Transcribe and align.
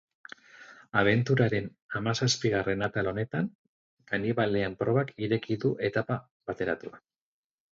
Abenturaren 1.01 1.67
hamazazpigarren 1.99 2.81
atal 2.87 3.11
honetan, 3.11 3.51
kanibalen 4.13 4.79
probak 4.81 5.15
ireki 5.29 5.59
du 5.67 5.75
etapa 5.91 6.19
bateratua. 6.53 7.03